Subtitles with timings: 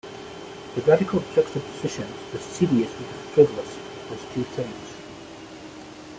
[0.73, 3.75] The radical juxtaposition of the serious with the frivolous
[4.09, 4.95] does two things.